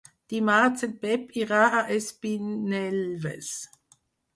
Dimarts 0.33 0.87
en 0.87 0.95
Pep 1.03 1.37
irà 1.43 1.61
a 1.67 1.85
Espinelves. 2.01 3.57